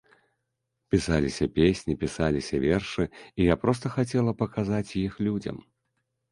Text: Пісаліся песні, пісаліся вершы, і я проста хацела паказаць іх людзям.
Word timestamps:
Пісаліся 0.95 1.47
песні, 1.57 1.93
пісаліся 2.05 2.63
вершы, 2.65 3.03
і 3.39 3.49
я 3.53 3.61
проста 3.67 3.95
хацела 3.99 4.37
паказаць 4.43 4.85
іх 5.07 5.23
людзям. 5.29 5.57